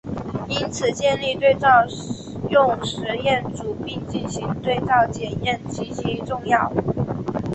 [0.49, 1.67] 因此建立对照
[2.49, 6.73] 用实验组并进行对照检验极其重要。